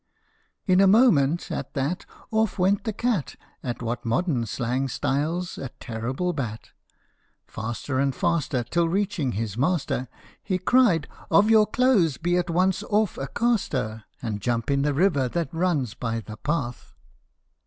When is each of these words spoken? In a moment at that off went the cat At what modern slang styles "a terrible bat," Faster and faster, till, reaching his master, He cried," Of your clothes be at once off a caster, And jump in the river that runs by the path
In 0.65 0.81
a 0.81 0.87
moment 0.87 1.51
at 1.51 1.75
that 1.75 2.07
off 2.31 2.57
went 2.57 2.85
the 2.85 2.91
cat 2.91 3.35
At 3.61 3.83
what 3.83 4.03
modern 4.03 4.47
slang 4.47 4.87
styles 4.87 5.59
"a 5.59 5.69
terrible 5.79 6.33
bat," 6.33 6.71
Faster 7.45 7.99
and 7.99 8.15
faster, 8.15 8.63
till, 8.63 8.89
reaching 8.89 9.33
his 9.33 9.59
master, 9.59 10.07
He 10.41 10.57
cried," 10.57 11.07
Of 11.29 11.51
your 11.51 11.67
clothes 11.67 12.17
be 12.17 12.35
at 12.37 12.49
once 12.49 12.81
off 12.81 13.15
a 13.19 13.27
caster, 13.27 14.05
And 14.23 14.41
jump 14.41 14.71
in 14.71 14.81
the 14.81 14.95
river 14.95 15.27
that 15.29 15.53
runs 15.53 15.93
by 15.93 16.21
the 16.21 16.37
path 16.37 16.93